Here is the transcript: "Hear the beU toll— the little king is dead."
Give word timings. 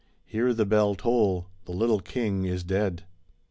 "Hear 0.25 0.51
the 0.55 0.65
beU 0.65 0.95
toll— 0.97 1.45
the 1.65 1.73
little 1.73 1.99
king 1.99 2.45
is 2.45 2.63
dead." 2.63 3.03